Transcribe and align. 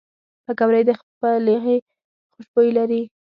پکورې 0.45 0.81
د 0.87 0.89
پخلي 1.19 1.55
خوشبویي 2.33 2.71
لري 2.77 3.01